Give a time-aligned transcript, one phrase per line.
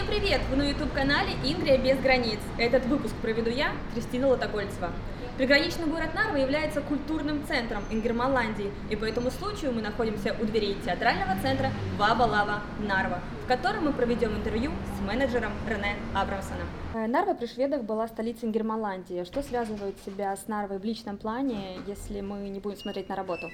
[0.00, 0.40] Всем привет!
[0.48, 2.38] Вы на YouTube-канале Ингрия без границ.
[2.56, 4.92] Этот выпуск проведу я, Кристина Лотокольцева.
[5.36, 10.74] Приграничный город Нарва является культурным центром Ингерманландии, и по этому случаю мы находимся у дверей
[10.82, 16.66] театрального центра Ваба Лава Нарва, в котором мы проведем интервью с менеджером Рене Абрамсоном.
[16.94, 19.24] Э, Нарва при шведах была столицей Ингерманландии.
[19.24, 23.48] Что связывает себя с Нарвой в личном плане, если мы не будем смотреть на работу?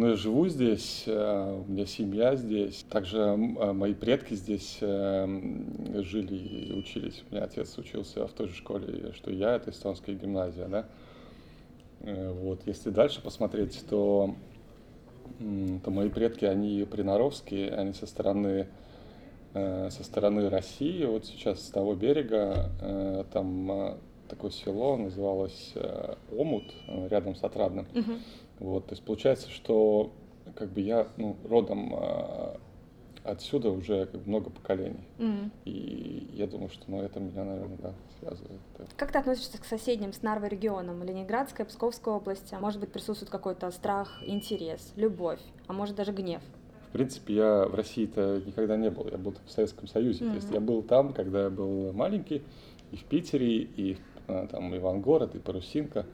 [0.00, 2.86] Ну, я живу здесь, э, у меня семья здесь.
[2.88, 5.26] Также э, мои предки здесь э,
[5.96, 7.22] жили и учились.
[7.30, 10.86] У меня отец учился в той же школе, что и я, это эстонская гимназия, да.
[12.00, 14.34] Вот, если дальше посмотреть, то,
[15.84, 18.68] то мои предки, они приноровские, они со стороны,
[19.52, 21.04] со стороны России.
[21.04, 23.98] Вот сейчас с того берега, там
[24.30, 25.74] такое село называлось
[26.30, 27.86] Омут, рядом с Отрадным.
[27.92, 28.18] Uh-huh.
[28.60, 30.12] Вот, то есть получается, что
[30.54, 32.56] как бы я ну, родом э,
[33.24, 35.06] отсюда уже как бы, много поколений.
[35.18, 35.50] Mm-hmm.
[35.64, 38.60] И я думаю, что ну, это меня, наверное, да, связывает.
[38.96, 41.02] Как ты относишься к соседним с Нарвой регионам?
[41.02, 42.52] Ленинградская, Псковская область?
[42.52, 46.42] А может быть, присутствует какой-то страх, интерес, любовь, а может даже гнев?
[46.88, 49.06] В принципе, я в России-то никогда не был.
[49.08, 50.24] Я был в Советском Союзе.
[50.24, 50.30] Mm-hmm.
[50.30, 52.42] То есть я был там, когда я был маленький,
[52.90, 53.96] и в Питере, и э,
[54.50, 56.06] там Ивангород, и Парусинка.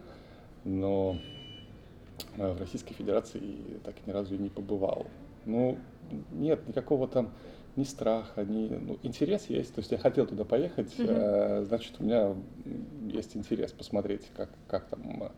[0.65, 1.17] Но
[2.37, 5.07] Э, в Российской Федерации так ни разу и не побывал.
[5.45, 5.79] Ну,
[6.33, 7.31] нет никакого там
[7.77, 9.75] ни страха, ни ну, интерес есть.
[9.75, 11.65] То есть я хотел туда поехать, mm-hmm.
[11.65, 12.35] значит, у меня
[13.07, 15.31] есть интерес посмотреть, как, как там э,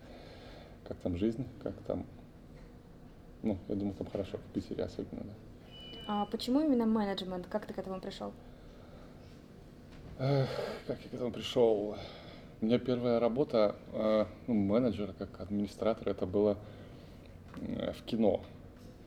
[0.86, 2.06] как там жизнь, как там.
[3.42, 5.32] Ну, я думаю, там хорошо, в Питере особенно, да.
[6.08, 7.46] А почему именно менеджмент?
[7.46, 8.32] Как ты к этому пришел?
[10.18, 10.48] Эх,
[10.86, 11.96] как я к этому пришел?
[12.60, 13.76] У меня первая работа
[14.46, 16.58] ну, менеджера, как администратор, это было
[17.60, 18.40] Э, в кино.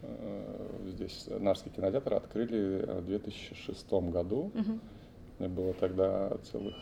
[0.02, 4.52] Э, здесь Нарский кинотеатр открыли в 2006 году.
[4.54, 4.80] Угу.
[5.40, 6.76] Мне было тогда целых...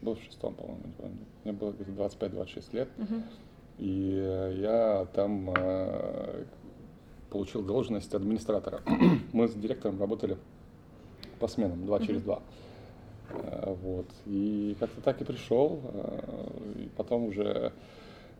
[0.00, 1.18] Было в шестом, по-моему, не помню.
[1.44, 2.88] Мне было где-то 25-26 лет.
[2.96, 3.22] Угу.
[3.78, 6.44] И я там э,
[7.30, 8.80] получил должность администратора.
[9.32, 10.38] Мы с директором работали
[11.38, 12.42] по сменам, два через два.
[13.32, 14.06] Вот.
[14.26, 15.80] И как-то так и пришел.
[16.76, 17.72] И потом уже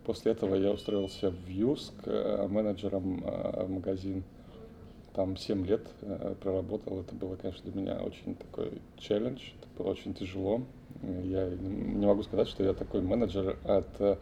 [0.05, 4.23] После этого я устроился в Юск э, менеджером э, в магазин.
[5.13, 7.01] Там 7 лет э, проработал.
[7.01, 9.39] Это было, конечно, для меня очень такой челлендж.
[9.59, 10.63] Это было очень тяжело.
[11.03, 14.19] Я не могу сказать, что я такой менеджер от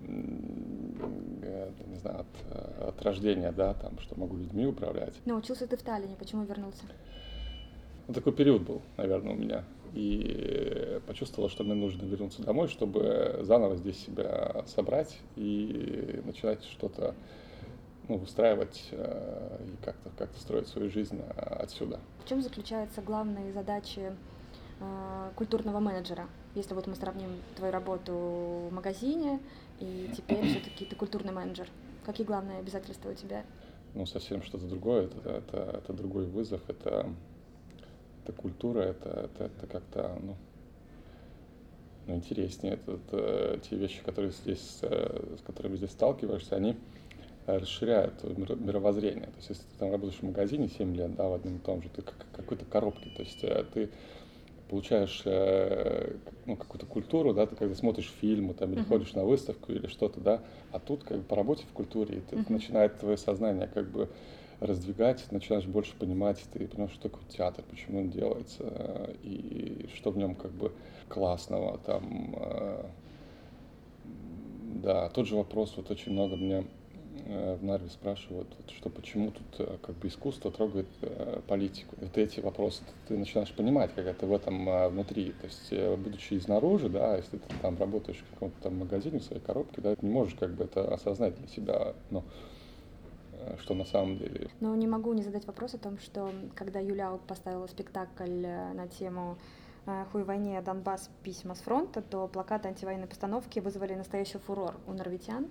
[0.00, 5.14] не знаю, от, от рождения, да, там, что могу людьми управлять.
[5.24, 6.84] Но учился ты в Таллине, почему вернулся?
[8.08, 13.40] Вот такой период был, наверное, у меня и почувствовала, что мне нужно вернуться домой, чтобы
[13.42, 17.14] заново здесь себя собрать и начинать что-то
[18.08, 22.00] ну, выстраивать э, и как-то как строить свою жизнь э, отсюда.
[22.24, 24.14] В чем заключаются главные задачи
[24.80, 26.28] э, культурного менеджера?
[26.54, 29.38] Если вот мы сравним твою работу в магазине
[29.80, 31.68] и теперь все-таки ты культурный менеджер,
[32.06, 33.44] какие главные обязательства у тебя?
[33.92, 37.06] Ну, совсем что-то другое, это, это, это другой вызов, это
[38.28, 40.36] это культура, это, это, это как-то, ну,
[42.06, 42.74] ну, интереснее.
[42.74, 46.76] Это, это те вещи, которые здесь, э, с которыми здесь сталкиваешься, они
[47.46, 49.26] расширяют мировоззрение.
[49.26, 51.82] То есть, если ты там работаешь в магазине 7 лет, да, в одном и том
[51.82, 53.90] же, ты как какой-то коробке, то есть э, ты
[54.68, 58.88] получаешь э, ну, какую-то культуру, да, ты когда смотришь фильмы там, или uh-huh.
[58.88, 62.36] ходишь на выставку или что-то, да, а тут как бы по работе в культуре, ты,
[62.36, 62.52] uh-huh.
[62.52, 64.10] начинает твое сознание как бы
[64.60, 70.18] раздвигать, начинаешь больше понимать, ты понимаешь, что такое театр, почему он делается, и что в
[70.18, 70.72] нем как бы
[71.08, 71.78] классного.
[71.78, 72.84] Там, э,
[74.82, 76.64] да, тот же вопрос, вот очень много меня
[77.26, 80.88] э, в Нарве спрашивают, что почему тут э, как бы искусство трогает
[81.46, 81.96] политику.
[82.00, 85.32] Вот эти вопросы ты начинаешь понимать, как это в этом внутри.
[85.32, 89.42] То есть, будучи изнаружи, да, если ты там работаешь в каком-то там магазине, в своей
[89.42, 91.94] коробке, да, не можешь как бы это осознать для себя.
[92.10, 92.57] Но Э,
[93.60, 94.50] что на самом деле.
[94.60, 98.88] Но не могу не задать вопрос о том, что когда Юля поставила спектакль э, на
[98.88, 99.38] тему
[99.86, 101.10] э, «Хуй войне, Донбасс.
[101.22, 105.46] Письма с фронта», то плакаты антивоенной постановки вызвали настоящий фурор у нарвитян.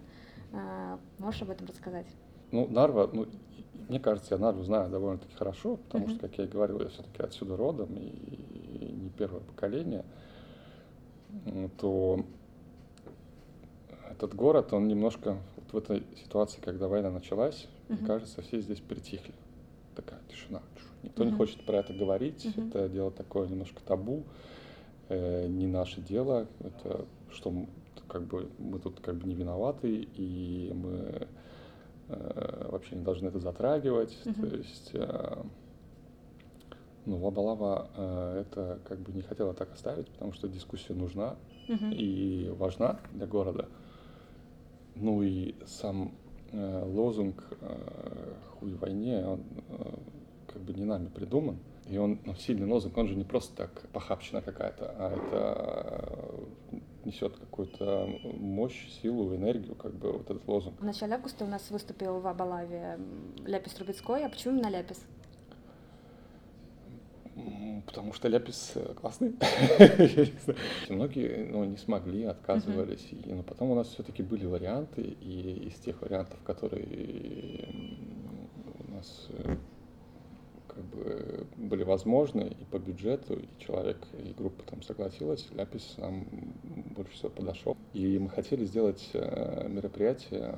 [1.20, 2.08] Можешь об этом рассказать?
[2.52, 3.28] Ну, Нарва, ну,
[3.90, 6.12] мне кажется, я Нарву знаю довольно-таки хорошо, потому uh-huh.
[6.12, 10.06] что, как я и говорил, я все-таки отсюда родом и не первое поколение,
[11.78, 12.24] то
[14.10, 17.68] этот город, он немножко вот в этой ситуации, когда война началась.
[17.90, 19.34] Мне кажется, все здесь притихли.
[19.96, 20.62] Такая тишина.
[21.04, 21.28] Никто uh-huh.
[21.28, 22.46] не хочет про это говорить.
[22.46, 22.70] Uh-huh.
[22.70, 24.24] Это дело такое немножко табу.
[25.10, 26.48] Э, не наше дело.
[26.60, 27.54] Это что
[28.08, 31.28] как бы мы тут как бы не виноваты и мы
[32.10, 34.18] э, вообще не должны это затрагивать.
[34.26, 34.50] Uh-huh.
[34.50, 35.44] То есть, э,
[37.06, 41.38] Но Лабалава э, это как бы не хотела так оставить, потому что дискуссия нужна
[41.68, 41.92] Мгм.
[41.92, 43.68] и важна для города.
[44.96, 46.14] Ну и сам
[46.54, 49.94] лозунг э, «Хуй войне», он э,
[50.48, 51.60] как бы не нами придуман.
[51.90, 56.42] И он ну, сильный лозунг, он же не просто так похабщина какая-то, а это
[56.72, 60.80] э, несет какую-то мощь, силу, энергию, как бы вот этот лозунг.
[60.82, 63.00] В начале августа у нас выступил в Абалаве
[63.46, 64.26] Ляпис Трубецкой.
[64.26, 65.02] А почему именно Ляпис?
[67.88, 69.34] Потому что ляпис э, классный.
[70.90, 73.08] Многие ну, не смогли, отказывались.
[73.12, 77.70] И, но потом у нас все-таки были варианты, и из тех вариантов, которые
[78.88, 79.56] у нас э,
[80.68, 86.28] как бы были возможны и по бюджету, и человек, и группа там согласилась, ляпис нам
[86.94, 87.78] больше всего подошел.
[87.94, 90.54] И мы хотели сделать э, мероприятие,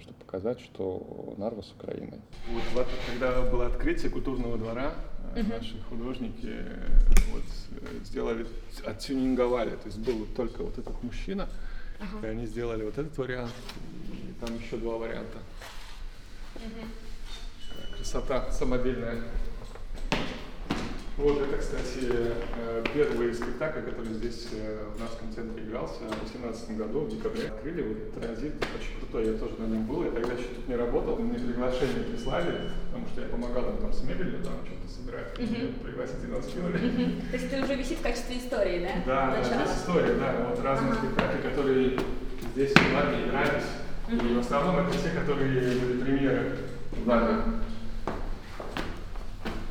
[0.00, 2.22] чтобы показать, что Нарва с Украиной.
[2.50, 4.94] Вот, вот когда было открытие культурного двора,
[5.34, 5.48] Мгм.
[5.48, 6.88] наши художники э,
[7.30, 7.44] вот,
[7.80, 8.46] э, сделали,
[8.84, 11.48] оттюнинговали, то есть был только вот этот мужчина,
[12.22, 13.52] и они сделали вот этот вариант,
[14.12, 15.38] и там еще два варианта.
[16.54, 19.22] Такая Красота самодельная.
[21.22, 26.76] Вот это, кстати, э, первый спектакль, который здесь э, в нашем центре игрался в 2018
[26.76, 27.46] году, в декабре.
[27.46, 30.74] Открыли, вот транзит очень крутой, я тоже на нем был, я тогда еще тут не
[30.74, 35.38] работал, мне приглашение прислали, потому что я помогал им там с мебелью, там что-то собирать,
[35.38, 35.74] Мгм.
[35.84, 36.78] пригласить нас кинули.
[37.30, 38.92] То есть это уже висит в качестве истории, да?
[39.06, 39.64] Да, да, Начало.
[39.64, 41.00] здесь история, да, вот разные Ага.
[41.06, 41.98] спектакли, которые
[42.52, 43.70] здесь в Латвии игрались,
[44.10, 46.56] и в основном это те, которые были премьеры
[46.90, 47.36] в Латвии.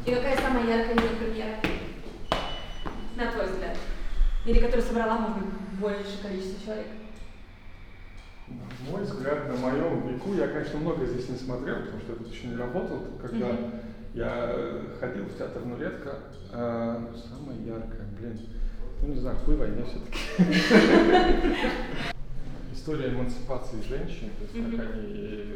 [0.05, 1.57] И какая самая яркая мини-премьера?
[3.15, 3.77] На твой взгляд?
[4.45, 6.87] Или которая собрала, может быть, большее количество человек?
[8.47, 12.17] На мой взгляд, на моем веку, я, конечно, много здесь не смотрел, потому что я
[12.17, 13.03] тут еще не работал.
[13.21, 13.73] Когда Мгм.
[14.15, 16.15] я э, ходил в театр Нулетка,
[16.51, 18.39] а, ну, самое яркое, блин,
[19.01, 20.19] ну не знаю, хуй войне все-таки.
[22.73, 25.55] История эмансипации женщин, то есть как они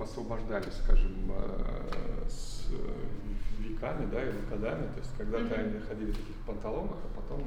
[0.00, 2.76] освобождались, скажем, э, с э,
[3.60, 4.86] веками, да, или годами.
[4.94, 5.54] То есть когда-то Мгм.
[5.54, 7.40] они ходили в таких панталонах, а потом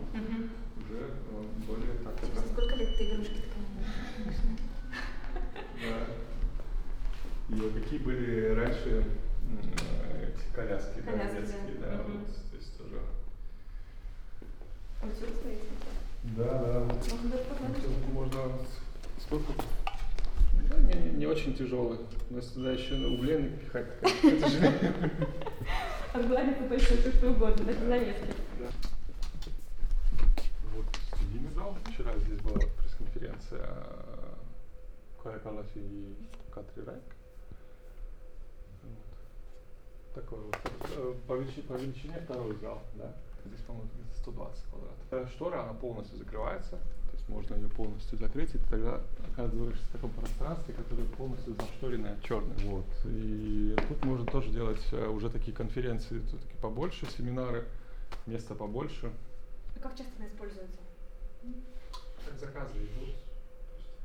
[0.78, 4.36] уже э, более так это Сколько лет ты игрушки такая?
[5.82, 7.56] Да.
[7.56, 9.06] И вот какие были раньше
[10.22, 11.88] эти коляски, да, Коляски, детские, да.
[11.88, 12.18] да, Мгм.
[12.20, 13.02] вот, то есть тоже.
[15.02, 15.62] Сюда стоите?
[16.24, 16.94] Да, да.
[18.14, 18.40] Можно
[19.18, 19.54] с- сколько?
[21.50, 22.00] Очень тяжелый.
[22.30, 23.88] Но сюда еще углей напихать,
[24.24, 25.12] это же
[26.14, 28.34] Отгладится точно все что угодно, даже занесли.
[30.76, 30.86] Вот
[31.16, 31.76] студийный зал.
[31.86, 33.68] Вчера здесь была пресс-конференция
[35.24, 36.16] Кая Калас и
[36.52, 37.02] Катри Райк.
[40.14, 40.56] Такой вот.
[40.98, 43.16] э, По величине, по величине второй зал, да.
[43.46, 44.98] Здесь, по-моему, где-то 120 квадратов.
[45.12, 46.80] Э, Штора, она полностью закрывается.
[47.30, 52.58] Можно ее полностью закрыть, и ты тогда оказываешься в таком пространстве, которое полностью зашторенное черным.
[52.64, 52.86] Вот.
[53.06, 57.66] И тут можно тоже делать э, уже такие конференции, все-таки побольше, семинары,
[58.26, 59.12] места побольше.
[59.76, 60.78] А как часто она используется?
[62.26, 63.16] Как заказы идут,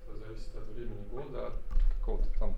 [0.07, 1.55] это зависит от времени года, от
[1.99, 2.55] какого-то там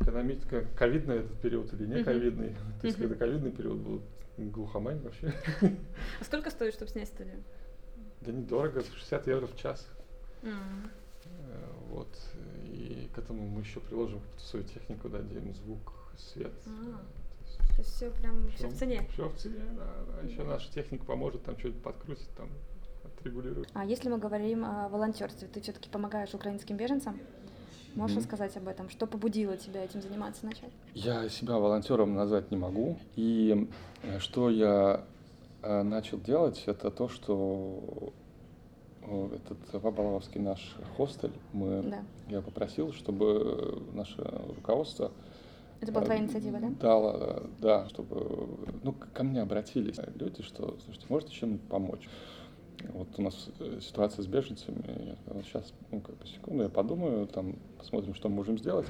[0.00, 2.56] экономического, ковидный этот период или не ковидный.
[2.80, 4.02] То есть, когда ковидный период был
[4.38, 5.34] глухомань вообще.
[6.20, 7.42] А сколько стоит, чтобы снять студию?
[8.20, 9.86] Да недорого, 60 евро в час.
[10.42, 10.50] Э,
[11.90, 12.08] Вот.
[12.64, 16.52] И к этому мы еще приложим какую-то свою технику, дадим звук, свет.
[16.66, 17.00] А.
[17.74, 19.06] То есть все прям все в цене.
[19.12, 19.90] Все в цене, да.
[20.22, 20.28] да.
[20.28, 22.48] Еще наша техника поможет там что-нибудь подкрутить, там
[23.04, 23.68] отрегулирует.
[23.74, 27.18] А если мы говорим о волонтерстве, ты все-таки помогаешь украинским беженцам?
[27.96, 28.22] Можешь Мгм.
[28.24, 28.88] рассказать об этом?
[28.88, 30.70] Что побудило тебя этим заниматься начать?
[30.94, 32.98] Я себя волонтером назвать не могу.
[33.16, 33.68] И
[34.02, 35.04] э, что я
[35.62, 38.12] начал делать, это то, что
[39.02, 42.02] э, этот Вабаловский наш хостель, мы, Да.
[42.28, 44.22] я попросил, чтобы наше
[44.56, 45.12] руководство
[45.80, 46.70] Это была твоя э, инициатива, да?
[46.80, 48.48] Дало, э, да, чтобы,
[48.82, 52.08] ну, ко мне обратились люди, что, слушайте, можете чем-нибудь помочь?
[52.88, 56.68] Вот у нас э, ситуация с беженцами, я сказал, сейчас, ну, как бы, секунду, я
[56.68, 58.86] подумаю, там, посмотрим, что мы можем сделать.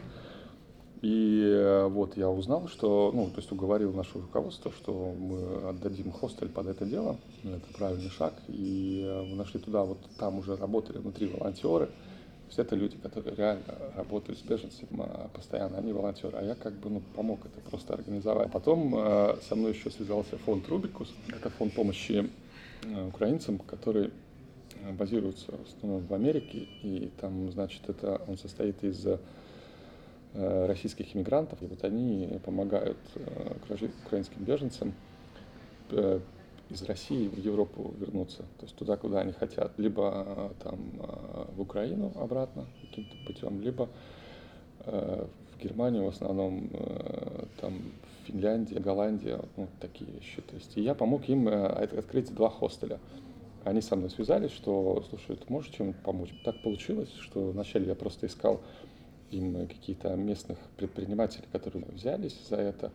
[1.02, 6.12] И э, вот я узнал, что, ну, то есть уговорил наше руководство, что мы отдадим
[6.12, 10.56] хостель под это дело, это правильный шаг, и э, мы нашли туда, вот там уже
[10.56, 11.88] работали внутри волонтеры,
[12.50, 13.62] есть это люди, которые реально
[13.94, 17.94] работают с беженцами а, постоянно, они волонтеры, а я как бы ну, помог это просто
[17.94, 18.50] организовать.
[18.50, 22.28] Потом э, со мной еще связался фонд Рубикус, это фонд помощи
[22.82, 24.10] э, украинцам, который
[24.82, 29.06] э, базируется в основном в Америке, и там, значит, это он состоит из
[30.34, 33.52] российских иммигрантов, и вот они помогают э,
[34.06, 34.94] украинским беженцам
[35.90, 36.20] э,
[36.68, 40.78] из России в Европу вернуться, то есть туда, куда они хотят, либо э, там
[41.56, 43.88] в Украину обратно каким-то путем, либо
[44.86, 46.70] в Германию в основном,
[47.60, 47.74] там
[48.24, 50.40] Финляндия, Голландия, ну, такие вещи.
[50.40, 52.98] То есть и я помог им открыть два хостеля.
[53.64, 56.30] Они со мной связались, что, слушай, ты можешь чем-нибудь помочь?
[56.44, 58.62] Так получилось, что вначале я просто искал
[59.30, 62.92] им какие-то местных предпринимателей, которые взялись за это,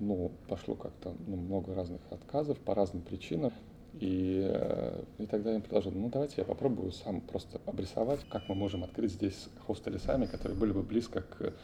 [0.00, 3.52] ну, пошло как-то ну, много разных отказов по разным причинам.
[4.00, 8.48] И, э, и тогда я им предложил, ну давайте я попробую сам просто обрисовать, как
[8.48, 11.54] мы можем открыть здесь хостели сами, которые были бы близко к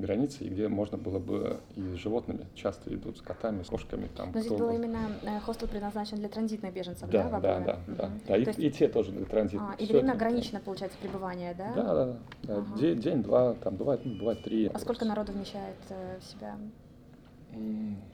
[0.00, 4.08] границе, и где можно было бы и с животными, часто идут с котами, с кошками.
[4.16, 7.28] Там, Но здесь был именно э, хостел предназначен для транзитных беженцев, да?
[7.28, 7.96] Да, да, да, угу.
[7.96, 8.36] да, да.
[8.36, 8.58] И, есть...
[8.58, 9.74] и те тоже для транзитных.
[9.78, 11.72] А, и время ограничено, получается, пребывание, да?
[11.74, 12.06] Да, да,
[12.42, 12.56] да.
[12.56, 12.78] Ага.
[12.78, 14.70] День, день, два, там бывает, ну, бывает три.
[14.72, 16.56] А сколько народу вмещает э, в себя?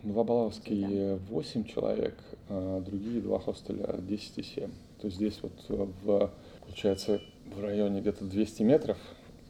[0.02, 2.14] Два Балавские 8 человек,
[2.48, 4.70] а другие два хостеля 10 и 7.
[5.00, 6.30] То есть здесь вот в,
[6.64, 7.20] получается,
[7.54, 8.96] в районе где-то 200 метров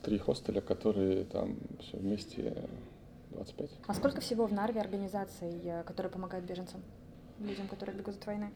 [0.06, 2.54] три хостеля, которые там все вместе
[3.32, 3.70] 25.
[3.88, 6.80] А сколько всего в Нарве организаций, э, которые помогают беженцам,
[7.40, 8.52] людям, которые бегут от войны?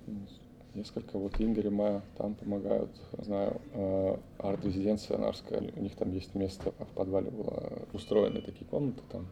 [0.74, 1.18] Несколько.
[1.18, 2.92] Вот Ингер и Майя там помогают.
[3.18, 9.02] Знаю, э, арт-резиденция Нарская, у них там есть место, в подвале была устроены такие комнаты
[9.10, 9.26] там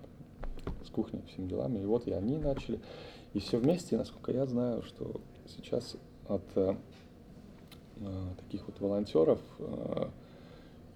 [0.84, 1.78] с кухней, всеми делами.
[1.78, 2.80] И вот и они начали.
[3.32, 5.94] И все вместе, насколько я знаю, что сейчас
[6.26, 6.74] от э,
[8.40, 9.38] таких вот волонтеров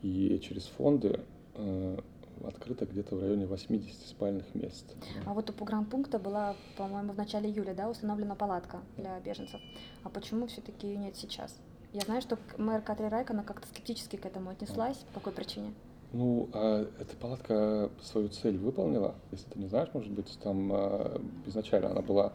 [0.03, 1.21] и через фонды
[1.55, 1.99] э,
[2.45, 4.95] открыто где-то в районе 80 спальных мест.
[5.27, 9.61] А вот у погранпункта была, по-моему, в начале июля, да, установлена палатка для беженцев.
[10.03, 11.59] А почему все-таки ее нет сейчас?
[11.93, 14.99] Я знаю, что мэр Катри Райкона как-то скептически к этому отнеслась.
[15.13, 15.73] По какой причине?
[16.13, 19.15] Ну, а эта палатка свою цель выполнила.
[19.31, 22.33] Если ты не знаешь, может быть, там а, изначально она была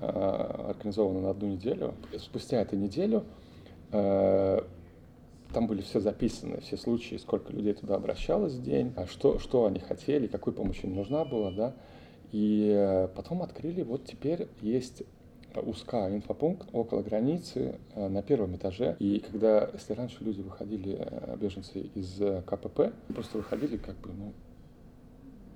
[0.00, 1.94] а, организована на одну неделю.
[2.18, 3.24] Спустя эту неделю
[5.52, 9.66] там были все записаны, все случаи, сколько людей туда обращалось в день, а что, что
[9.66, 11.74] они хотели, какой помощь им нужна была, да.
[12.32, 15.02] И э, потом открыли, вот теперь есть
[15.54, 18.96] узка инфопункт около границы э, на первом этаже.
[18.98, 24.32] И когда, если раньше люди выходили, э, беженцы из КПП, просто выходили как бы, ну,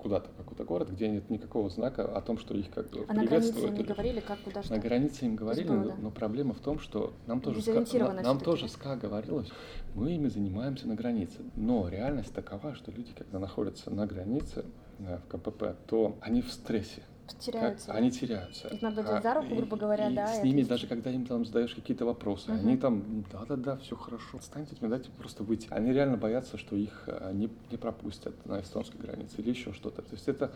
[0.01, 3.15] куда-то, в какой-то город, где нет никакого знака о том, что их как бы а
[3.15, 3.77] приветствуют.
[3.77, 4.75] на границе им говорили, как куда что?
[4.75, 8.69] На границе им говорили, но, но проблема в том, что нам тоже, ска, нам тоже
[8.69, 9.49] СКА говорилось,
[9.95, 11.39] мы ими занимаемся на границе.
[11.57, 14.65] Но реальность такова, что люди, когда находятся на границе
[14.99, 17.03] э, в КПП, то они в стрессе
[17.39, 17.87] теряются.
[17.89, 18.69] Как, они теряются.
[18.69, 20.35] Их надо взять а, за руку, грубо говоря, и, да.
[20.35, 22.61] И с ними, даже когда им там задаешь какие-то вопросы, угу.
[22.61, 25.69] они там, да-да-да, все хорошо, отстаньте от меня, дайте просто выйти.
[25.71, 30.03] Они реально боятся, что их э, не, не пропустят на эстонской границе или еще что-то.
[30.03, 30.53] То есть это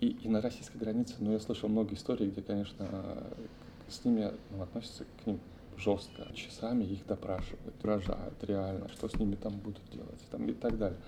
[0.00, 3.24] и, и на российской границе, но я слышал много историй, где, конечно,
[3.88, 5.40] с ними ну, относятся к ним
[5.76, 10.78] жестко, часами их допрашивают, угрожают реально, что с ними там будут делать там, и так
[10.78, 10.98] далее.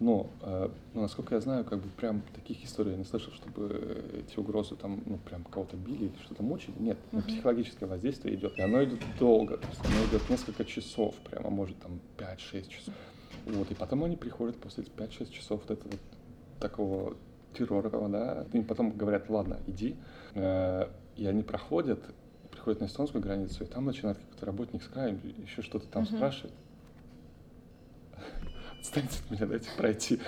[0.00, 4.02] Но, э, ну, насколько я знаю, как бы прям таких историй я не слышал, чтобы
[4.18, 6.74] эти угрозы там, ну, прям кого-то били или что-то мучили.
[6.78, 7.22] Нет, uh-huh.
[7.26, 8.56] психологическое воздействие идет.
[8.56, 12.94] И оно идет долго, то есть оно идет несколько часов, прямо может там 5-6 часов.
[13.44, 15.94] Вот, и потом они приходят после 5-6 часов вот этого
[16.58, 17.16] такого
[17.52, 19.96] террора, да, им потом говорят, ладно, иди,
[20.34, 22.00] э, и они проходят,
[22.50, 26.16] приходят на эстонскую границу, и там начинает какой-то работник с краем еще что-то там uh-huh.
[26.16, 26.54] спрашивать
[28.80, 30.20] отстаньте от меня, дайте пройти.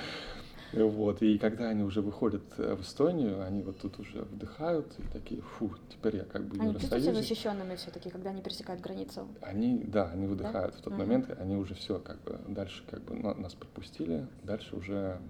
[0.73, 5.03] Вот, и когда они уже выходят э, в Эстонию, они вот тут уже вдыхают и
[5.13, 9.29] такие, фу, теперь я как бы они чувствуют защищенными все-таки, когда они пересекают границу?
[9.43, 10.73] Они, да, они выдыхают.
[10.73, 10.79] Да?
[10.79, 10.99] В тот uh-huh.
[10.99, 15.21] момент они уже все, как бы, дальше как бы нас пропустили, дальше уже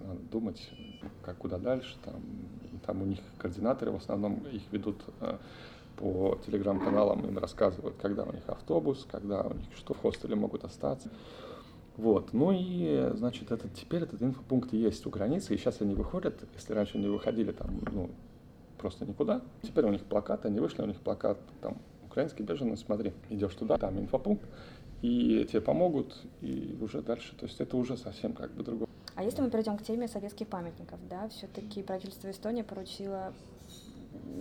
[0.00, 0.68] надо думать,
[1.22, 2.20] как куда дальше, там,
[2.72, 5.38] и там у них координаторы в основном их ведут э,
[5.96, 10.64] по телеграм-каналам, им рассказывают, когда у них автобус, когда у них что в хостеле могут
[10.64, 11.10] остаться.
[11.98, 12.32] Вот.
[12.32, 16.72] Ну и, значит, этот, теперь этот инфопункт есть у границы, и сейчас они выходят, если
[16.72, 18.10] раньше они выходили там, ну,
[18.78, 21.76] просто никуда, теперь у них плакат, они вышли, у них плакат, там,
[22.06, 24.44] украинский беженный, смотри, идешь туда, там инфопункт,
[25.02, 28.88] и тебе помогут, и уже дальше, то есть это уже совсем как бы другое.
[29.16, 33.32] А если мы перейдем к теме советских памятников, да, все-таки правительство Эстонии поручило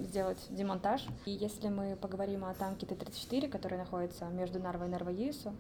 [0.04, 1.08] сделать демонтаж.
[1.26, 5.54] И если мы поговорим о танке Т-34, который находится между Нарвой и Нарвой-Юису,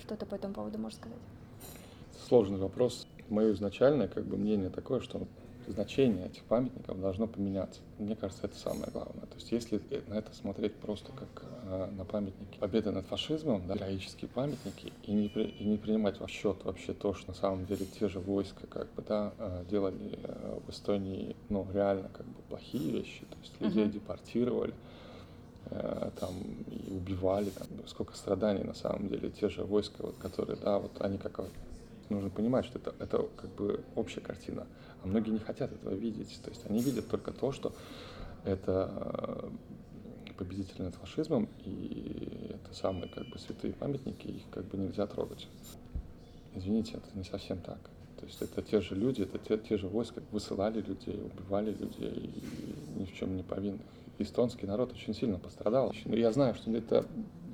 [0.00, 1.18] что ты по этому поводу можешь сказать?
[2.28, 3.06] Сложный вопрос.
[3.28, 5.26] мое изначальное как бы мнение такое, что
[5.70, 7.80] значение этих памятников должно поменяться.
[7.98, 9.26] Мне кажется, это самое главное.
[9.26, 13.74] То есть если на это смотреть просто как э, на памятники победы над фашизмом, да,
[13.74, 17.66] героические памятники, и не, при, и не принимать в счет вообще то, что на самом
[17.66, 22.26] деле те же войска как бы, да, э, делали э, в Эстонии ну, реально как
[22.26, 23.92] бы плохие вещи, то есть людей uh-huh.
[23.92, 24.74] депортировали,
[25.66, 26.34] э, там
[26.70, 31.00] и убивали, там, сколько страданий на самом деле, те же войска, вот, которые, да, вот
[31.00, 31.40] они как
[32.08, 34.66] нужно понимать, что это, это как бы общая картина.
[35.02, 36.40] А многие не хотят этого видеть.
[36.42, 37.72] То есть они видят только то, что
[38.44, 39.50] это э,
[40.36, 45.48] победитель над фашизмом, и это самые как бы святые памятники, их как бы нельзя трогать.
[46.54, 47.78] Извините, это не совсем так.
[48.18, 52.32] То есть это те же люди, это те, те же войска высылали людей, убивали людей,
[52.34, 53.80] и ни в чем не повинных.
[54.18, 55.94] Эстонский народ очень сильно пострадал.
[56.04, 57.06] Я знаю, что это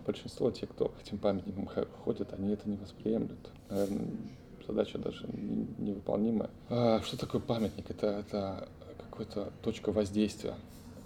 [0.06, 1.68] большинство тех, кто к этим памятникам
[2.04, 3.50] ходят, они это не восприемлют.
[3.68, 4.06] Наверное,
[4.66, 5.26] задача даже
[5.78, 6.50] невыполнимая.
[6.68, 7.90] А, что такое памятник?
[7.90, 8.68] Это, это
[9.10, 10.54] какая-то точка воздействия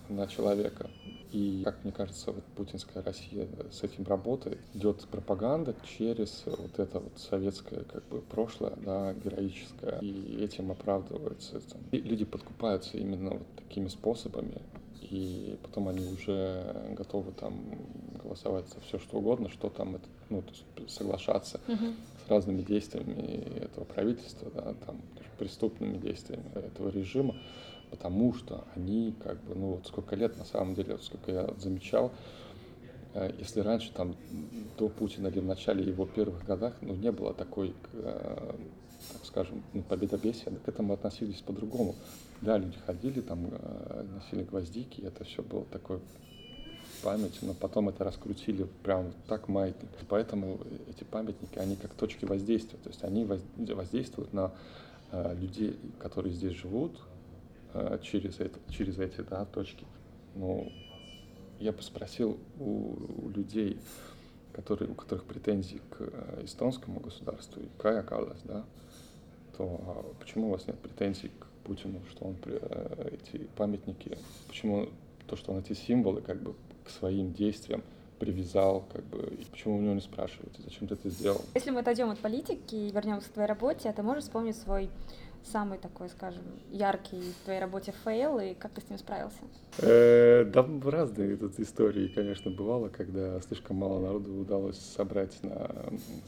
[0.09, 0.91] на человека.
[1.33, 4.59] И, как мне кажется, вот путинская Россия с этим работает.
[4.75, 10.01] Идет пропаганда через вот это вот советское как бы прошлое, да, героическое.
[10.01, 11.61] И этим оправдываются.
[11.61, 11.81] Там.
[11.93, 14.61] И люди подкупаются именно вот такими способами.
[15.03, 17.55] И потом они уже готовы там
[18.31, 21.61] голосовать за все что угодно, что там, это, ну, то есть соглашаться.
[21.67, 21.95] Uh-huh
[22.31, 25.03] разными действиями этого правительства, да, там,
[25.39, 27.35] преступными действиями этого режима,
[27.91, 32.13] потому что они как бы, ну вот сколько лет на самом деле, сколько я замечал,
[33.15, 34.15] э, если раньше там
[34.79, 38.55] до Путина или в начале его первых годах, ну не было такой, э,
[39.13, 41.95] так скажем, ну, победобесия, к этому относились по-другому.
[42.43, 46.01] Да, люди ходили, там э, носили гвоздики, это все было такое
[47.03, 49.89] память, но потом это раскрутили прям так маятник.
[50.09, 54.53] Поэтому эти памятники, они как точки воздействия, то есть они воздействуют на
[55.13, 56.93] э, людей, которые здесь живут,
[57.75, 59.85] э, через, это, через эти да, точки.
[60.35, 60.71] Ну,
[61.59, 63.79] я бы спросил у, у людей,
[64.53, 68.65] которые, у которых претензии к э, эстонскому государству и Кая Каллас, да,
[69.57, 72.37] то а почему у вас нет претензий к Путину, что он
[73.13, 74.17] эти памятники,
[74.49, 74.89] почему
[75.27, 76.55] то, что он эти символы как бы
[76.91, 77.83] к своим действиям
[78.19, 81.41] привязал, как бы, и почему у него не спрашиваете, зачем ты это сделал?
[81.55, 84.91] Если мы отойдем от политики и вернемся к твоей работе, а ты можешь вспомнить свой
[85.43, 89.39] самый такой, скажем, яркий в твоей работе fail, и как ты с ним справился?
[89.79, 95.71] Э, да, разные тут истории, конечно, бывало, когда слишком мало народу удалось собрать на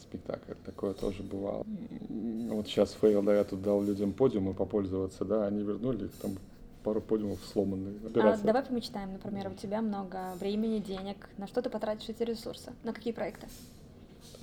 [0.01, 0.53] спектакль.
[0.65, 1.63] Такое тоже бывало.
[2.49, 6.31] Вот сейчас fail, да, я тут дал людям подиумы попользоваться, да, они вернули, там
[6.83, 7.95] пару подиумов сломанные.
[8.15, 11.29] А, давай помечтаем, например, у тебя много времени, денег.
[11.37, 12.73] На что ты потратишь эти ресурсы?
[12.83, 13.47] На какие проекты?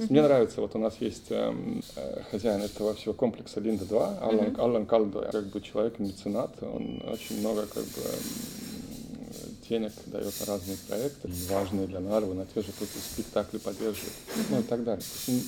[0.09, 4.39] Мне нравится, вот у нас есть эм, э, хозяин этого всего комплекса Linda 2, Аллан,
[4.39, 4.61] mm-hmm.
[4.61, 10.79] Аллан Калдо, как бы человек-меценат, он очень много как бы эм, денег дает на разные
[10.89, 14.15] проекты, важные для Нарвы, на те же тут спектакли поддерживает,
[14.49, 15.05] ну и так далее.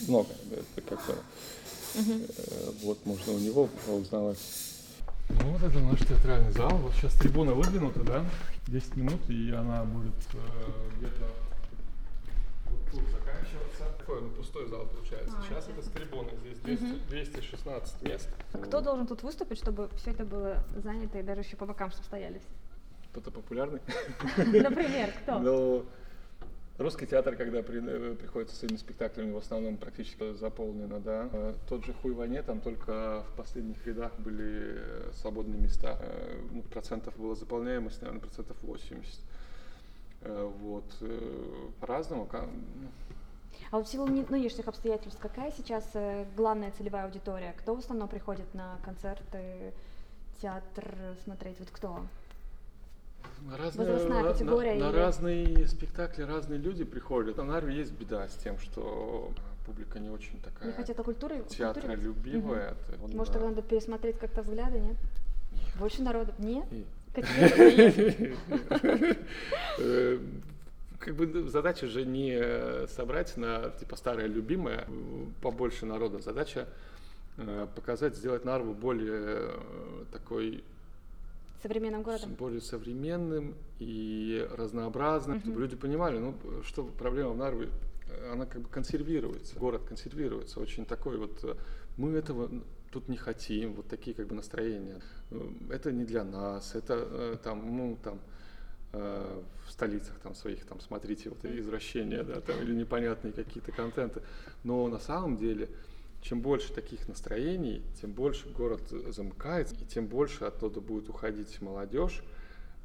[0.09, 1.15] Много, это как бы,
[1.95, 2.35] mm-hmm.
[2.37, 4.39] э, вот можно у него узнавать
[5.29, 6.71] ну, вот это наш театральный зал.
[6.79, 8.25] Вот сейчас трибуна выдвинута, да?
[8.67, 11.27] 10 минут, и она будет э, где-то
[12.73, 13.85] вот тут заканчиваться.
[13.99, 15.37] Такой ну, пустой зал получается.
[15.39, 16.31] А, сейчас это с трибуны.
[16.45, 16.95] Здесь 200, угу.
[17.11, 18.29] 216 мест.
[18.53, 22.05] Кто должен тут выступить, чтобы все это было занято и даже еще по бокам, чтобы
[22.05, 22.49] стояли все?
[23.11, 23.81] Кто-то популярный?
[24.37, 25.39] Например, кто?
[25.39, 25.85] Ну,
[26.79, 31.29] Русский театр, когда при, э, приходится с своими спектаклями, в основном практически заполнено, да.
[31.31, 35.99] Э, тот же «Хуй войне», там только в последних рядах были э, свободные места.
[36.51, 39.21] Ну, процентов было заполняемость, наверное, процентов 80.
[40.23, 40.85] Вот.
[41.81, 42.29] По-разному.
[42.33, 42.89] Ну.
[43.73, 45.85] А вот в силу нынешних обстоятельств, какая сейчас
[46.37, 47.55] главная целевая аудитория?
[47.59, 49.75] Кто в основном приходит на концерты,
[50.41, 51.59] театр смотреть?
[51.59, 52.07] Вот кто?
[53.59, 54.71] Разные, возрастная категория?
[54.71, 54.83] На, или...
[54.83, 57.37] на разные спектакли разные люди приходят.
[57.37, 59.33] На Нарве есть беда с тем, что
[59.67, 62.73] публика не очень такая не хотят о культуре, театролюбивая.
[62.73, 63.05] Угу.
[63.05, 63.41] Он, Может, да.
[63.41, 64.97] надо пересмотреть как-то взгляды, нет?
[65.53, 65.63] нет.
[65.79, 66.33] Больше народу?
[66.39, 66.65] Нет?
[69.79, 70.19] Э,
[70.99, 74.87] как бы задача же не собрать на типа старое любимое
[75.43, 76.21] побольше народа.
[76.21, 76.69] Задача
[77.37, 80.65] э, показать, сделать Нарву более э, такой
[81.63, 82.35] современным городом?
[82.35, 85.41] Более современным и разнообразным, uh-huh.
[85.41, 87.69] чтобы люди понимали, ну, что проблема в Нарве,
[88.31, 91.59] она как бы консервируется, город консервируется, очень такой вот,
[91.97, 92.51] мы этого
[92.93, 95.01] тут не хотим, вот такие как бы настроения.
[95.71, 98.21] Это не для нас, это э, там, ну, там,
[98.93, 104.21] э, в столицах там своих, там, смотрите, вот извращения, да, там, или непонятные какие-то контенты.
[104.63, 105.71] Но на самом деле
[106.23, 112.23] чем больше таких настроений, тем больше город замыкается, и тем больше оттуда будет уходить молодежь,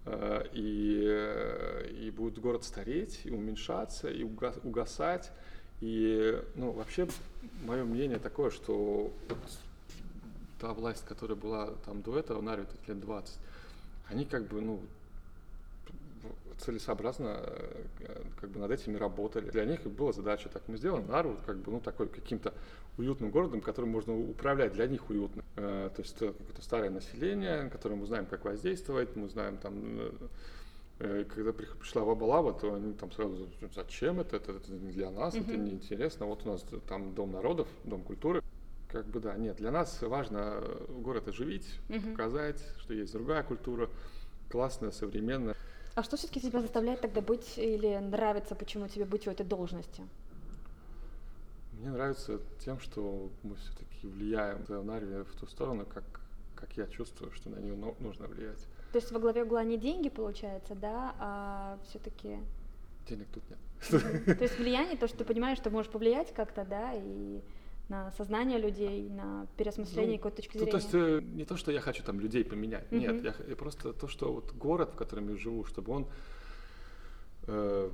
[0.06, 5.32] э, и, э, и будет город стареть, и уменьшаться, и угасать.
[5.80, 7.08] И, ну, вообще,
[7.64, 9.38] мое мнение такое, что вот
[10.60, 13.38] та власть, которая была там до этого, Нарве, лет 20,
[14.10, 14.82] они как бы, ну,
[16.58, 17.40] целесообразно
[18.00, 19.50] э, как бы над этими работали.
[19.50, 22.54] Для них была задача, так мы сделаем Нарву как бы, ну, такой каким-то
[22.98, 25.44] уютным городом, которым можно управлять, для них уютно.
[25.56, 29.74] Э, то есть какое-то старое население, которое мы знаем, как воздействовать, мы знаем там
[31.00, 35.36] э, когда пришла Вабалава, то они там сразу, зачем это, это, это не для нас,
[35.36, 35.44] mm-hmm.
[35.44, 38.42] это неинтересно, вот у нас там Дом народов, Дом культуры,
[38.90, 42.12] как бы да, нет, для нас важно город оживить, mm-hmm.
[42.12, 43.90] показать, что есть другая культура,
[44.50, 45.56] классная, современная.
[45.98, 50.04] А что все-таки тебя заставляет тогда быть или нравится, почему тебе быть в этой должности?
[51.74, 56.04] Мне нравится тем, что мы все-таки влияем в Нарве в ту сторону, как,
[56.54, 58.64] как я чувствую, что на нее нужно влиять.
[58.92, 62.38] То есть во главе угла не деньги, получается, да, а все-таки...
[63.10, 64.38] Денег тут нет.
[64.38, 67.42] То есть влияние, то, что ты понимаешь, что можешь повлиять как-то, да, и
[67.90, 70.72] на сознание людей, на переосмысление ну, какой-то точки зрения.
[70.72, 73.00] То есть э, не то, что я хочу там людей поменять, mm-hmm.
[73.00, 76.08] нет, я, я просто то, что вот город, в котором я живу, чтобы он
[77.48, 77.90] э,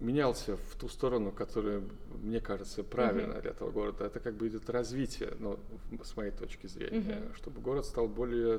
[0.00, 1.82] менялся в ту сторону, которая,
[2.22, 3.42] мне кажется, правильно mm-hmm.
[3.42, 4.04] для этого города.
[4.04, 5.58] Это как бы идет развитие, ну,
[6.02, 7.36] с моей точки зрения, mm-hmm.
[7.36, 8.58] чтобы город стал более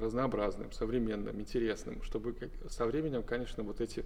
[0.00, 2.34] разнообразным, современным, интересным, чтобы
[2.68, 4.04] со временем, конечно, вот эти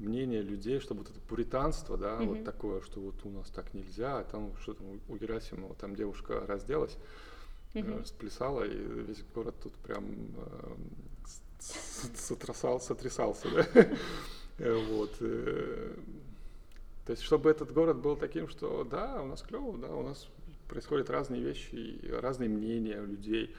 [0.00, 2.26] мнение людей, чтобы вот это пуританство, да, mm-hmm.
[2.26, 5.94] вот такое, что вот у нас так нельзя, а там что там у Герасимова там
[5.94, 6.96] девушка разделась,
[7.74, 8.02] mm-hmm.
[8.02, 10.04] э, сплясала, и весь город тут прям
[10.36, 10.74] э,
[11.60, 13.66] сотрясал, сотрясался, да,
[14.58, 15.16] э, вот.
[15.20, 15.94] Э,
[17.06, 20.28] то есть, чтобы этот город был таким, что да, у нас клево, да, у нас
[20.68, 23.54] происходят разные вещи, разные мнения у людей,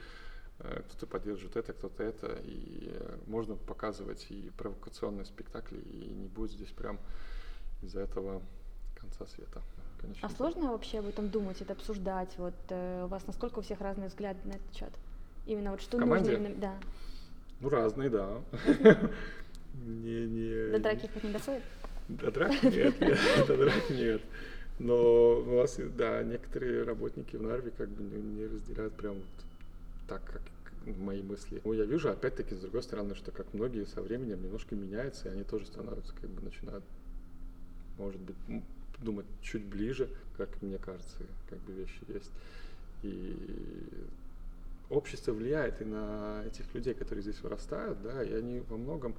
[0.58, 6.52] кто-то поддерживает это, кто-то это, и э, можно показывать и провокационные спектакли, и не будет
[6.52, 7.00] здесь прям
[7.82, 8.42] из-за этого
[8.94, 9.60] конца света.
[10.00, 10.28] Конечно.
[10.28, 12.30] А сложно вообще об этом думать, это обсуждать?
[12.38, 14.92] Вот э, у вас насколько у всех разные взгляды на этот счет?
[15.46, 16.74] Именно вот что нужно именно, да.
[17.60, 18.40] Ну разные, да.
[19.74, 20.70] не, не.
[20.70, 21.62] До драки хоть не доходит?
[22.08, 24.22] До драки нет, нет, до драки нет.
[24.78, 29.24] Но у вас, да, некоторые работники в Нарве как бы не разделяют прям вот
[30.08, 30.42] так, как
[30.96, 31.60] мои мысли.
[31.64, 35.32] Ну, я вижу, опять-таки, с другой стороны, что как многие со временем немножко меняются, и
[35.32, 36.84] они тоже становятся, как бы, начинают,
[37.98, 38.36] может быть,
[38.98, 42.30] думать чуть ближе, как мне кажется, как бы вещи есть.
[43.02, 43.36] И
[44.90, 49.14] общество влияет и на этих людей, которые здесь вырастают, да, и они во многом,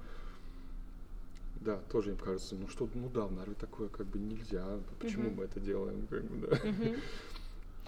[1.62, 4.66] да, тоже им кажется, ну что, ну да, в Нарве такое как бы нельзя,
[5.00, 5.36] почему uh-huh.
[5.36, 6.58] мы это делаем, как бы, да.
[6.58, 7.00] Uh-huh.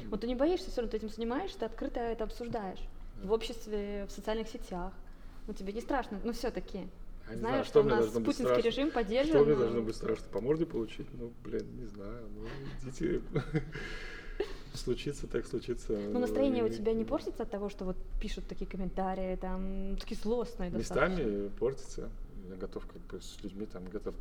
[0.10, 2.80] Вот ты не боишься, все равно ты этим занимаешься, ты открыто это обсуждаешь
[3.24, 4.94] в обществе, в социальных сетях.
[5.48, 6.88] Ну тебе не страшно, но все-таки.
[7.30, 8.62] Я знаю, что, что у нас путинский страшно.
[8.62, 9.46] режим поддерживает.
[9.46, 10.26] Что мне должно быть страшно?
[10.32, 11.08] По морде получить?
[11.14, 12.28] Ну, блин, не знаю.
[12.36, 12.48] Ну,
[12.84, 13.22] идите.
[14.74, 15.94] Случится, так случится.
[15.94, 20.20] Но настроение у тебя не портится от того, что вот пишут такие комментарии, там, такие
[20.20, 22.10] злостные Местами портится.
[22.50, 24.14] Я готов как бы с людьми там где-то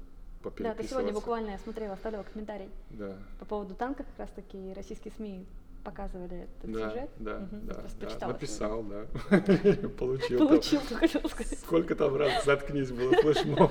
[0.59, 2.71] Да, ты сегодня буквально, я смотрела, оставляла комментарий.
[2.91, 3.19] Да.
[3.41, 5.45] По поводу танка как раз таки российские СМИ
[5.85, 7.11] показывали этот да, сюжет.
[7.19, 7.85] Да, угу, да,
[8.19, 8.29] да.
[8.29, 9.07] Написал, да.
[9.99, 10.39] Получил.
[10.39, 11.59] Получил, хотел сказать.
[11.61, 13.71] Сколько там раз заткнись было флешмоб.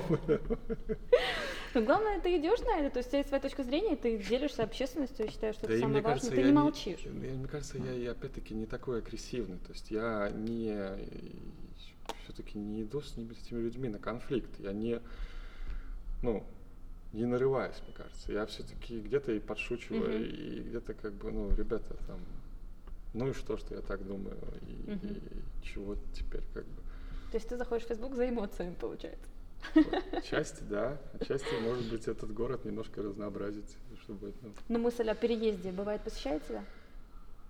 [1.74, 4.16] Но главное, ты идешь на это, то есть у тебя есть своя точка зрения, ты
[4.16, 7.04] делишься общественностью, считаешь, что да это самое важное, ты не молчишь.
[7.04, 10.72] Не, мне кажется, я, я опять-таки не такой агрессивный, то есть я не
[12.22, 15.00] все-таки не иду с, ними, с этими людьми на конфликт, я не,
[16.22, 16.44] ну,
[17.14, 18.32] не нарываюсь, мне кажется.
[18.32, 20.26] Я все-таки где-то и подшучиваю, mm-hmm.
[20.26, 22.18] и где-то как бы, ну, ребята там,
[23.14, 25.62] ну и что, что я так думаю, и, mm-hmm.
[25.62, 26.82] и чего теперь как бы.
[27.30, 29.28] То есть ты заходишь в Facebook за эмоциями, получается?
[30.12, 30.98] Отчасти, да.
[31.14, 34.34] Отчасти, может быть, этот город немножко разнообразить, чтобы...
[34.42, 34.52] Ну...
[34.68, 36.64] Но мысль о переезде бывает посещает тебя?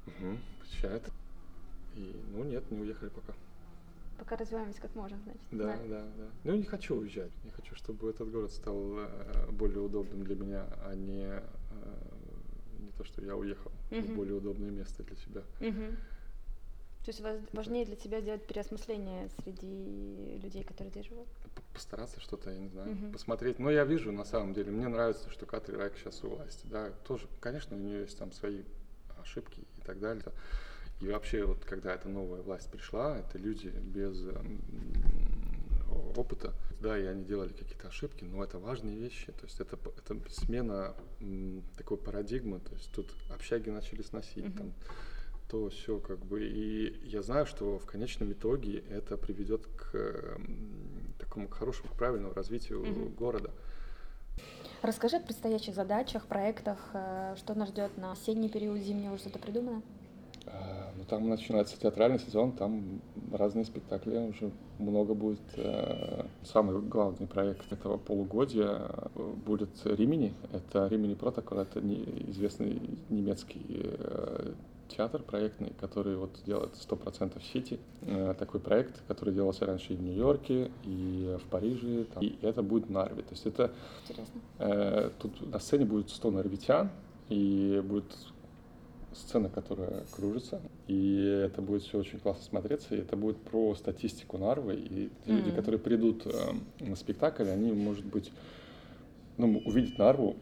[0.06, 1.02] Угу, посещает.
[1.96, 3.32] И, ну нет, не уехали пока.
[4.18, 5.42] Пока развиваемся как можем, значит.
[5.50, 6.30] Да, да, да, да.
[6.44, 7.32] Ну, не хочу уезжать.
[7.44, 11.42] Не хочу, чтобы этот город стал э, более удобным для меня, а не, э,
[12.78, 14.02] не то, что я уехал uh-huh.
[14.02, 15.42] в более удобное место для себя.
[15.60, 15.96] Uh-huh.
[17.04, 17.22] То есть
[17.52, 21.26] важнее для тебя сделать переосмысление среди людей, которые здесь живут?
[21.74, 23.12] Постараться что-то, я не знаю, uh-huh.
[23.12, 23.58] посмотреть.
[23.58, 26.66] Но я вижу, на самом деле, мне нравится, что Катри Райк сейчас у власти.
[26.66, 28.62] Да, тоже, конечно, у нее есть там свои
[29.20, 30.22] ошибки и так далее.
[31.04, 34.26] И вообще, вот когда эта новая власть пришла, это люди без
[36.16, 36.54] опыта.
[36.80, 39.32] Да, и они делали какие-то ошибки, но это важные вещи.
[39.32, 40.94] То есть это, это смена
[41.76, 42.60] такой парадигмы.
[42.60, 44.58] То есть тут общаги начали сносить, mm-hmm.
[44.58, 44.72] там,
[45.48, 46.44] то все как бы.
[46.44, 51.96] И я знаю, что в конечном итоге это приведет к м, такому к хорошему, к
[51.96, 53.14] правильному развитию mm-hmm.
[53.14, 53.50] города.
[54.82, 59.38] Расскажи о предстоящих задачах, проектах, э, что нас ждет на осенний период, зимний, уже что-то
[59.38, 59.82] придумано?
[60.96, 63.00] Ну, там начинается театральный сезон, там
[63.32, 65.40] разные спектакли, уже много будет.
[65.56, 70.32] Э, самый главный проект этого полугодия э, будет «Римини».
[70.52, 72.80] Это «Римини Протокол», это известный
[73.10, 73.64] немецкий
[74.88, 77.78] театр проектный, который вот делает 100% Сити.
[78.38, 82.86] Такой проект, который делался раньше и в Нью-Йорке, и в Париже, там, и это будет
[82.86, 83.22] в Нарве.
[83.22, 83.72] То есть это...
[84.08, 84.40] Интересно.
[84.58, 86.90] Э, тут на сцене будет 100 нарвитян,
[87.28, 88.14] и будет
[89.14, 94.38] сцена, которая кружится, и это будет все очень классно смотреться, и это будет про статистику
[94.38, 95.10] Нарвы, и mm-hmm.
[95.26, 96.30] люди, которые придут э,
[96.80, 98.32] на спектакль, они, может быть,
[99.36, 100.36] ну, увидят Нарву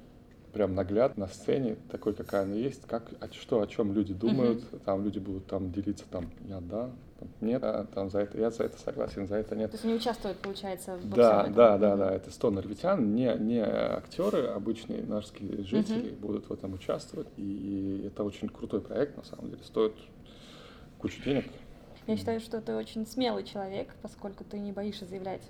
[0.52, 4.80] прям наглядно на сцене, такой, какая она есть, как, что, о чем люди думают, uh-huh.
[4.84, 8.50] там люди будут там делиться, там, я да, там, нет, а, там, за это, я
[8.50, 9.70] за это согласен, за это нет.
[9.70, 13.62] То есть они участвуют, получается, в Да, да, да, да, это 100 норвитян, не, не
[13.62, 16.20] актеры, обычные нарские жители uh-huh.
[16.20, 19.94] будут в этом участвовать, и это очень крутой проект, на самом деле, стоит
[20.98, 21.46] кучу денег.
[22.06, 25.42] Я считаю, что ты очень смелый человек, поскольку ты не боишься заявлять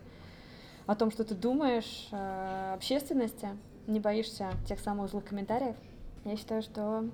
[0.86, 3.48] о том, что ты думаешь, э, общественности,
[3.86, 5.76] не боишься тех самых злых комментариев.
[6.24, 7.04] Я считаю, что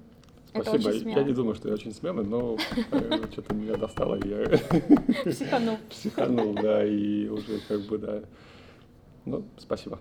[0.48, 0.76] Спасибо.
[0.76, 1.18] это очень смело.
[1.18, 2.56] Я не думаю, что я очень смелый, но
[2.90, 5.78] э, что-то меня достало, и я психанул.
[5.88, 8.22] Психанул, да, и уже как бы, да.
[9.24, 9.98] Ну, спасибо.